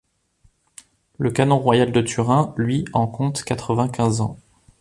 Le 1.19 1.29
Canon 1.29 1.59
royal 1.59 1.91
de 1.91 2.01
Turin 2.01 2.55
lui 2.57 2.85
en 2.91 3.05
compte 3.05 3.43
quatre-vingt-quinze 3.43 4.21
ans. 4.21 4.35